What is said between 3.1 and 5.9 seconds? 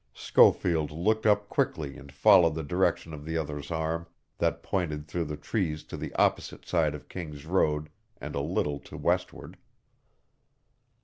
of the other's arm that pointed through the trees